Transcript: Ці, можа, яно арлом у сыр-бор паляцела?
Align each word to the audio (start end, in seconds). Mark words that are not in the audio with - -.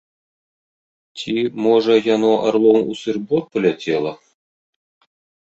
Ці, 1.19 1.35
можа, 1.65 1.93
яно 2.15 2.31
арлом 2.53 2.79
у 2.95 2.97
сыр-бор 3.03 3.41
паляцела? 3.53 4.11